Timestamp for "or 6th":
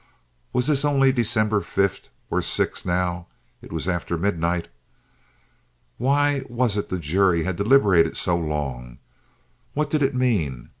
2.31-2.87